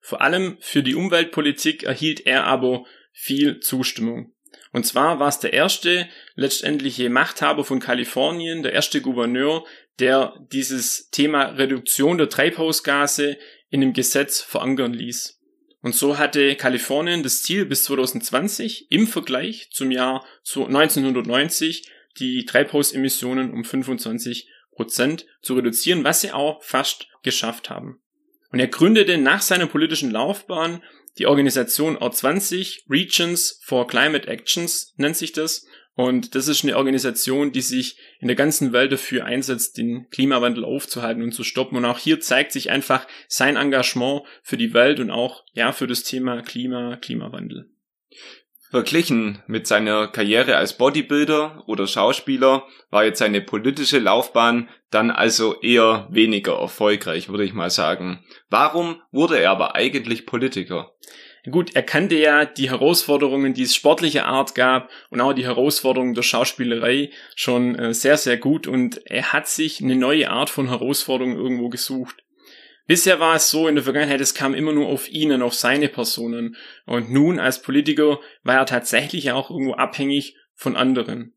Vor 0.00 0.20
allem 0.20 0.58
für 0.60 0.82
die 0.82 0.94
Umweltpolitik 0.94 1.84
erhielt 1.84 2.26
er 2.26 2.44
aber 2.44 2.84
viel 3.12 3.60
Zustimmung. 3.60 4.34
Und 4.72 4.84
zwar 4.84 5.20
war 5.20 5.28
es 5.28 5.40
der 5.40 5.54
erste 5.54 6.06
letztendliche 6.34 7.08
Machthaber 7.08 7.64
von 7.64 7.80
Kalifornien, 7.80 8.62
der 8.62 8.74
erste 8.74 9.00
Gouverneur, 9.00 9.64
der 9.98 10.34
dieses 10.52 11.10
Thema 11.10 11.44
Reduktion 11.44 12.18
der 12.18 12.28
Treibhausgase 12.28 13.36
in 13.70 13.80
dem 13.80 13.92
Gesetz 13.92 14.40
verankern 14.40 14.92
ließ. 14.92 15.40
Und 15.80 15.94
so 15.94 16.18
hatte 16.18 16.56
Kalifornien 16.56 17.22
das 17.22 17.42
Ziel 17.42 17.64
bis 17.64 17.84
2020 17.84 18.90
im 18.90 19.06
Vergleich 19.06 19.70
zum 19.70 19.90
Jahr 19.90 20.24
1990 20.44 21.88
die 22.18 22.44
Treibhausemissionen 22.44 23.52
um 23.52 23.64
25 23.64 24.48
Prozent 24.72 25.26
zu 25.42 25.54
reduzieren, 25.54 26.04
was 26.04 26.20
sie 26.20 26.32
auch 26.32 26.62
fast 26.62 27.08
geschafft 27.22 27.70
haben. 27.70 28.00
Und 28.50 28.60
er 28.60 28.68
gründete 28.68 29.18
nach 29.18 29.42
seiner 29.42 29.66
politischen 29.66 30.10
Laufbahn 30.10 30.82
die 31.18 31.26
Organisation 31.26 31.98
R20 31.98 32.88
Regions 32.88 33.60
for 33.64 33.86
Climate 33.86 34.28
Actions 34.28 34.94
nennt 34.96 35.16
sich 35.16 35.32
das 35.32 35.66
und 35.98 36.36
das 36.36 36.46
ist 36.46 36.62
eine 36.62 36.76
Organisation, 36.76 37.50
die 37.50 37.60
sich 37.60 37.98
in 38.20 38.28
der 38.28 38.36
ganzen 38.36 38.72
Welt 38.72 38.92
dafür 38.92 39.24
einsetzt, 39.24 39.78
den 39.78 40.08
Klimawandel 40.10 40.64
aufzuhalten 40.64 41.24
und 41.24 41.32
zu 41.32 41.42
stoppen. 41.42 41.76
Und 41.76 41.84
auch 41.84 41.98
hier 41.98 42.20
zeigt 42.20 42.52
sich 42.52 42.70
einfach 42.70 43.04
sein 43.26 43.56
Engagement 43.56 44.22
für 44.44 44.56
die 44.56 44.74
Welt 44.74 45.00
und 45.00 45.10
auch, 45.10 45.42
ja, 45.54 45.72
für 45.72 45.88
das 45.88 46.04
Thema 46.04 46.40
Klima, 46.42 46.98
Klimawandel. 46.98 47.68
Verglichen 48.70 49.42
mit 49.46 49.66
seiner 49.66 50.08
Karriere 50.08 50.56
als 50.56 50.76
Bodybuilder 50.76 51.64
oder 51.66 51.86
Schauspieler 51.86 52.64
war 52.90 53.04
jetzt 53.04 53.18
seine 53.18 53.40
politische 53.40 53.98
Laufbahn 53.98 54.68
dann 54.90 55.10
also 55.10 55.58
eher 55.60 56.06
weniger 56.10 56.58
erfolgreich, 56.58 57.30
würde 57.30 57.44
ich 57.44 57.54
mal 57.54 57.70
sagen. 57.70 58.24
Warum 58.50 59.00
wurde 59.10 59.40
er 59.40 59.52
aber 59.52 59.74
eigentlich 59.74 60.26
Politiker? 60.26 60.92
Gut, 61.50 61.74
er 61.74 61.82
kannte 61.82 62.16
ja 62.16 62.44
die 62.44 62.68
Herausforderungen, 62.68 63.54
die 63.54 63.62
es 63.62 63.74
sportlicher 63.74 64.26
Art 64.26 64.54
gab 64.54 64.90
und 65.08 65.20
auch 65.20 65.32
die 65.32 65.46
Herausforderungen 65.46 66.14
der 66.14 66.22
Schauspielerei 66.22 67.10
schon 67.36 67.74
äh, 67.74 67.94
sehr, 67.94 68.18
sehr 68.18 68.36
gut 68.36 68.66
und 68.66 69.00
er 69.06 69.32
hat 69.32 69.48
sich 69.48 69.82
eine 69.82 69.96
neue 69.96 70.30
Art 70.30 70.50
von 70.50 70.68
Herausforderung 70.68 71.36
irgendwo 71.36 71.70
gesucht. 71.70 72.22
Bisher 72.88 73.20
war 73.20 73.36
es 73.36 73.50
so 73.50 73.68
in 73.68 73.74
der 73.74 73.84
Vergangenheit, 73.84 74.22
es 74.22 74.32
kam 74.32 74.54
immer 74.54 74.72
nur 74.72 74.88
auf 74.88 75.10
ihn 75.10 75.30
und 75.30 75.42
auf 75.42 75.52
seine 75.52 75.88
Personen. 75.88 76.56
Und 76.86 77.10
nun 77.12 77.38
als 77.38 77.60
Politiker 77.60 78.18
war 78.42 78.56
er 78.56 78.66
tatsächlich 78.66 79.30
auch 79.30 79.50
irgendwo 79.50 79.74
abhängig 79.74 80.36
von 80.54 80.74
anderen. 80.74 81.34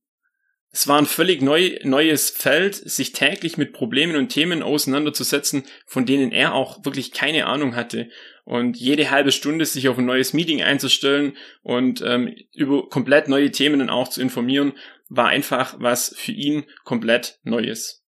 Es 0.72 0.88
war 0.88 0.98
ein 0.98 1.06
völlig 1.06 1.42
neu, 1.42 1.78
neues 1.84 2.30
Feld, 2.30 2.76
sich 2.76 3.12
täglich 3.12 3.58
mit 3.58 3.74
Problemen 3.74 4.16
und 4.16 4.30
Themen 4.30 4.64
auseinanderzusetzen, 4.64 5.66
von 5.86 6.06
denen 6.06 6.32
er 6.32 6.54
auch 6.54 6.86
wirklich 6.86 7.12
keine 7.12 7.48
Ahnung 7.48 7.76
hatte. 7.76 8.10
Und 8.46 8.78
jede 8.78 9.12
halbe 9.12 9.34
Stunde 9.34 9.66
sich 9.66 9.90
auf 9.90 9.98
ein 9.98 10.06
neues 10.06 10.32
Meeting 10.32 10.62
einzustellen 10.62 11.36
und 11.64 12.02
ähm, 12.02 12.34
über 12.54 12.88
komplett 12.88 13.28
neue 13.28 13.52
Themen 13.52 13.80
dann 13.80 13.90
auch 13.90 14.08
zu 14.08 14.22
informieren, 14.22 14.72
war 15.10 15.28
einfach 15.28 15.76
was 15.80 16.16
für 16.18 16.32
ihn 16.32 16.64
komplett 16.86 17.40
Neues. 17.44 18.06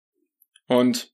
Und 0.67 1.11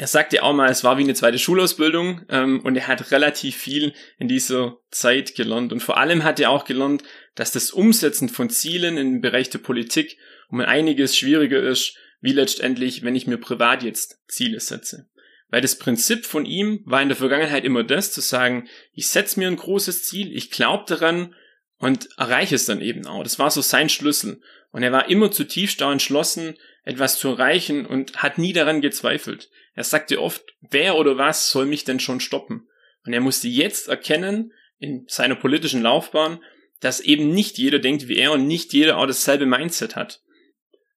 er 0.00 0.06
sagte 0.06 0.44
auch 0.44 0.54
mal, 0.54 0.70
es 0.70 0.84
war 0.84 0.96
wie 0.96 1.02
eine 1.02 1.14
zweite 1.14 1.40
Schulausbildung 1.40 2.22
ähm, 2.28 2.60
und 2.60 2.76
er 2.76 2.86
hat 2.86 3.10
relativ 3.10 3.56
viel 3.56 3.92
in 4.16 4.28
dieser 4.28 4.78
Zeit 4.92 5.34
gelernt. 5.34 5.72
Und 5.72 5.80
vor 5.80 5.98
allem 5.98 6.22
hat 6.22 6.38
er 6.38 6.50
auch 6.50 6.64
gelernt, 6.64 7.02
dass 7.34 7.50
das 7.50 7.72
Umsetzen 7.72 8.28
von 8.28 8.48
Zielen 8.48 8.96
im 8.96 9.20
Bereich 9.20 9.50
der 9.50 9.58
Politik 9.58 10.16
um 10.50 10.60
einiges 10.60 11.16
schwieriger 11.16 11.60
ist, 11.60 11.96
wie 12.20 12.32
letztendlich, 12.32 13.02
wenn 13.02 13.16
ich 13.16 13.26
mir 13.26 13.38
privat 13.38 13.82
jetzt 13.82 14.20
Ziele 14.28 14.60
setze. 14.60 15.08
Weil 15.48 15.62
das 15.62 15.78
Prinzip 15.78 16.26
von 16.26 16.46
ihm 16.46 16.80
war 16.84 17.02
in 17.02 17.08
der 17.08 17.16
Vergangenheit 17.16 17.64
immer 17.64 17.82
das, 17.82 18.12
zu 18.12 18.20
sagen, 18.20 18.68
ich 18.92 19.08
setze 19.08 19.40
mir 19.40 19.48
ein 19.48 19.56
großes 19.56 20.04
Ziel, 20.04 20.34
ich 20.36 20.52
glaube 20.52 20.84
daran 20.86 21.34
und 21.78 22.08
erreiche 22.16 22.54
es 22.54 22.66
dann 22.66 22.80
eben 22.82 23.06
auch. 23.06 23.24
Das 23.24 23.40
war 23.40 23.50
so 23.50 23.62
sein 23.62 23.88
Schlüssel. 23.88 24.40
Und 24.70 24.82
er 24.84 24.92
war 24.92 25.08
immer 25.08 25.32
zutiefst 25.32 25.80
da 25.80 25.90
entschlossen, 25.90 26.56
etwas 26.84 27.18
zu 27.18 27.28
erreichen 27.30 27.84
und 27.84 28.22
hat 28.22 28.38
nie 28.38 28.52
daran 28.52 28.80
gezweifelt. 28.80 29.50
Er 29.78 29.84
sagte 29.84 30.20
oft, 30.20 30.44
wer 30.60 30.96
oder 30.96 31.18
was 31.18 31.52
soll 31.52 31.64
mich 31.64 31.84
denn 31.84 32.00
schon 32.00 32.18
stoppen? 32.18 32.66
Und 33.06 33.12
er 33.12 33.20
musste 33.20 33.46
jetzt 33.46 33.86
erkennen, 33.86 34.52
in 34.80 35.04
seiner 35.06 35.36
politischen 35.36 35.82
Laufbahn, 35.82 36.42
dass 36.80 36.98
eben 36.98 37.30
nicht 37.30 37.58
jeder 37.58 37.78
denkt 37.78 38.08
wie 38.08 38.16
er 38.16 38.32
und 38.32 38.48
nicht 38.48 38.72
jeder 38.72 38.98
auch 38.98 39.06
dasselbe 39.06 39.46
Mindset 39.46 39.94
hat. 39.94 40.20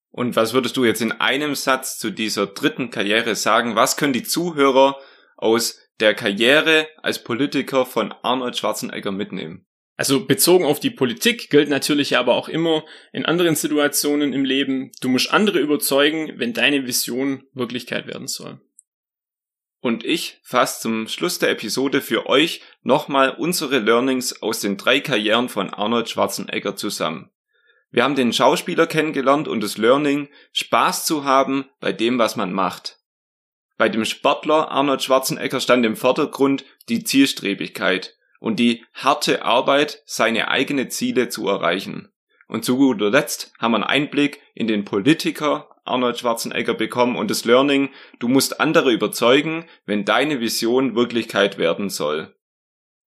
Und 0.10 0.36
was 0.36 0.54
würdest 0.54 0.78
du 0.78 0.84
jetzt 0.84 1.00
in 1.00 1.12
einem 1.12 1.54
Satz 1.54 2.00
zu 2.00 2.10
dieser 2.10 2.48
dritten 2.48 2.90
Karriere 2.90 3.36
sagen? 3.36 3.76
Was 3.76 3.98
können 3.98 4.14
die 4.14 4.24
Zuhörer 4.24 4.98
aus 5.38 5.78
der 6.00 6.16
Karriere 6.16 6.88
als 7.04 7.24
Politiker 7.24 7.86
von 7.86 8.12
Arnold 8.24 8.58
Schwarzenegger 8.58 9.12
mitnehmen? 9.12 9.68
Also 9.96 10.26
bezogen 10.26 10.66
auf 10.66 10.80
die 10.80 10.90
Politik 10.90 11.52
gilt 11.52 11.70
natürlich 11.70 12.18
aber 12.18 12.34
auch 12.34 12.50
immer 12.50 12.84
in 13.14 13.28
anderen 13.28 13.56
Situationen 13.56 14.34
im 14.34 14.44
Leben, 14.44 14.92
du 15.02 15.10
musst 15.10 15.32
andere 15.32 15.60
überzeugen, 15.60 16.34
wenn 16.38 16.54
deine 16.54 16.88
Vision 16.88 17.44
Wirklichkeit 17.54 18.08
werden 18.08 18.28
soll. 18.28 18.60
Und 19.82 20.06
ich 20.06 20.40
fasse 20.44 20.82
zum 20.82 21.08
Schluss 21.08 21.40
der 21.40 21.50
Episode 21.50 22.02
für 22.02 22.28
euch 22.28 22.62
nochmal 22.84 23.32
unsere 23.32 23.80
Learnings 23.80 24.42
aus 24.44 24.60
den 24.60 24.78
drei 24.78 25.00
Karrieren 25.00 25.50
von 25.50 25.74
Arnold 25.74 26.08
Schwarzenegger 26.08 26.76
zusammen. 26.76 27.32
Wir 27.90 28.04
haben 28.04 28.16
den 28.16 28.32
Schauspieler 28.32 28.86
kennengelernt 28.86 29.48
und 29.48 29.62
das 29.62 29.78
Learning, 29.78 30.30
Spaß 30.54 31.06
zu 31.06 31.26
haben 31.26 31.66
bei 31.80 31.92
dem, 31.92 32.20
was 32.20 32.36
man 32.36 32.54
macht. 32.54 33.00
Bei 33.78 33.90
dem 33.90 34.06
Sportler 34.06 34.70
Arnold 34.70 35.02
Schwarzenegger 35.02 35.60
stand 35.60 35.84
im 35.86 35.96
Vordergrund 35.96 36.64
die 36.88 37.04
Zielstrebigkeit 37.04 38.16
und 38.40 38.60
die 38.60 38.86
harte 38.94 39.44
Arbeit, 39.44 40.04
seine 40.06 40.50
eigenen 40.50 40.92
Ziele 40.92 41.30
zu 41.30 41.48
erreichen. 41.48 42.12
Und 42.48 42.64
zu 42.64 42.78
guter 42.78 43.10
Letzt 43.10 43.52
haben 43.58 43.72
wir 43.72 43.78
einen 43.78 43.84
Einblick 43.86 44.42
in 44.54 44.68
den 44.68 44.86
Politiker 44.86 45.71
Arnold 45.84 46.20
Schwarzenegger 46.20 46.74
bekommen 46.74 47.16
und 47.16 47.32
das 47.32 47.46
Learning, 47.46 47.90
du 48.20 48.28
musst 48.28 48.60
andere 48.60 48.92
überzeugen, 48.92 49.66
wenn 49.86 50.06
deine 50.06 50.40
Vision 50.40 50.96
Wirklichkeit 50.96 51.58
werden 51.58 51.90
soll. 51.90 52.36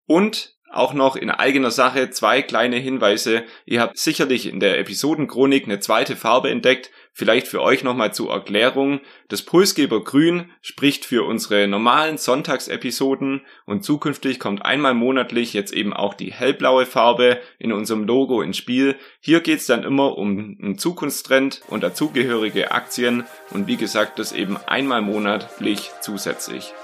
Und 0.06 0.54
auch 0.74 0.92
noch 0.92 1.14
in 1.14 1.30
eigener 1.30 1.70
Sache 1.70 2.10
zwei 2.10 2.42
kleine 2.42 2.76
Hinweise. 2.76 3.44
Ihr 3.64 3.80
habt 3.80 3.96
sicherlich 3.96 4.46
in 4.46 4.58
der 4.58 4.78
Episodenchronik 4.78 5.64
eine 5.64 5.78
zweite 5.78 6.16
Farbe 6.16 6.50
entdeckt. 6.50 6.90
Vielleicht 7.16 7.46
für 7.46 7.62
euch 7.62 7.84
nochmal 7.84 8.12
zur 8.12 8.32
Erklärung. 8.32 9.00
Das 9.28 9.42
Pulsgeber 9.42 10.02
Grün 10.02 10.50
spricht 10.62 11.04
für 11.04 11.22
unsere 11.22 11.68
normalen 11.68 12.18
Sonntagsepisoden 12.18 13.42
und 13.66 13.84
zukünftig 13.84 14.40
kommt 14.40 14.64
einmal 14.64 14.94
monatlich 14.94 15.52
jetzt 15.52 15.72
eben 15.72 15.92
auch 15.92 16.14
die 16.14 16.32
hellblaue 16.32 16.86
Farbe 16.86 17.40
in 17.60 17.72
unserem 17.72 18.02
Logo 18.02 18.42
ins 18.42 18.56
Spiel. 18.56 18.96
Hier 19.20 19.42
geht's 19.42 19.66
dann 19.66 19.84
immer 19.84 20.18
um 20.18 20.58
einen 20.60 20.76
Zukunftstrend 20.76 21.62
und 21.68 21.84
dazugehörige 21.84 22.72
Aktien 22.72 23.22
und 23.50 23.68
wie 23.68 23.76
gesagt, 23.76 24.18
das 24.18 24.32
eben 24.32 24.56
einmal 24.66 25.00
monatlich 25.00 25.92
zusätzlich. 26.00 26.74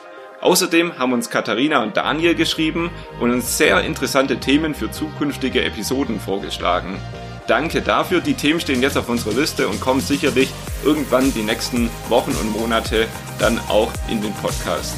Außerdem 0.40 0.96
haben 0.96 1.12
uns 1.12 1.28
Katharina 1.28 1.82
und 1.82 1.96
Daniel 1.96 2.36
geschrieben 2.36 2.90
und 3.18 3.32
uns 3.32 3.58
sehr 3.58 3.82
interessante 3.82 4.38
Themen 4.38 4.76
für 4.76 4.92
zukünftige 4.92 5.64
Episoden 5.64 6.20
vorgeschlagen. 6.20 7.00
Danke 7.50 7.82
dafür, 7.82 8.20
die 8.20 8.34
Themen 8.34 8.60
stehen 8.60 8.80
jetzt 8.80 8.96
auf 8.96 9.08
unserer 9.08 9.32
Liste 9.32 9.66
und 9.66 9.80
kommen 9.80 10.00
sicherlich 10.00 10.50
irgendwann 10.84 11.34
die 11.34 11.42
nächsten 11.42 11.90
Wochen 12.08 12.30
und 12.30 12.52
Monate 12.52 13.08
dann 13.40 13.58
auch 13.66 13.90
in 14.08 14.22
den 14.22 14.32
Podcast. 14.34 14.94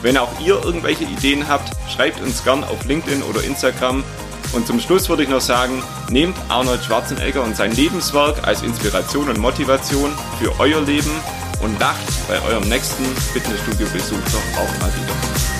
Wenn 0.00 0.16
auch 0.16 0.30
ihr 0.40 0.64
irgendwelche 0.64 1.04
Ideen 1.04 1.46
habt, 1.46 1.70
schreibt 1.90 2.22
uns 2.22 2.42
gern 2.42 2.64
auf 2.64 2.86
LinkedIn 2.86 3.22
oder 3.24 3.44
Instagram. 3.44 4.02
Und 4.54 4.66
zum 4.66 4.80
Schluss 4.80 5.10
würde 5.10 5.24
ich 5.24 5.28
noch 5.28 5.42
sagen, 5.42 5.82
nehmt 6.08 6.38
Arnold 6.48 6.82
Schwarzenegger 6.82 7.42
und 7.42 7.54
sein 7.54 7.72
Lebenswerk 7.72 8.48
als 8.48 8.62
Inspiration 8.62 9.28
und 9.28 9.36
Motivation 9.36 10.10
für 10.40 10.58
euer 10.58 10.80
Leben 10.80 11.12
und 11.60 11.78
lacht 11.80 12.00
bei 12.26 12.40
eurem 12.48 12.66
nächsten 12.66 13.04
Fitnessstudio-Besuch 13.34 14.16
doch 14.32 14.62
auch 14.62 14.80
mal 14.80 14.90
wieder. 14.94 15.59